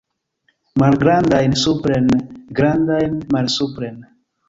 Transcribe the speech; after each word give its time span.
Malgrandajn 0.83 1.53
supren, 1.65 2.09
grandajn 2.61 3.25
malsupren. 3.39 4.05